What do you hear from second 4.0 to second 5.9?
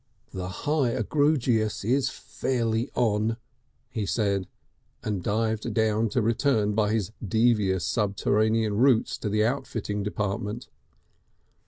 said, and dived